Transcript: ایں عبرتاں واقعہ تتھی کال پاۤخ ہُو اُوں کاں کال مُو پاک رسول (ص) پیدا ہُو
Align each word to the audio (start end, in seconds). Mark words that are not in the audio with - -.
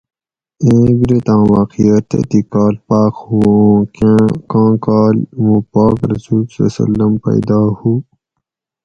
ایں 0.63 0.83
عبرتاں 0.91 1.41
واقعہ 1.53 1.97
تتھی 2.09 2.41
کال 2.53 2.75
پاۤخ 2.87 3.15
ہُو 3.27 3.41
اُوں 3.99 4.21
کاں 4.51 4.73
کال 4.85 5.15
مُو 5.43 5.55
پاک 5.73 5.97
رسول 6.11 6.43
(ص) 6.73 6.75
پیدا 7.23 7.59
ہُو 7.77 7.93